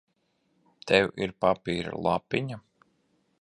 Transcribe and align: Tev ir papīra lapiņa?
Tev 0.91 1.11
ir 1.25 1.33
papīra 1.45 1.93
lapiņa? 2.09 2.59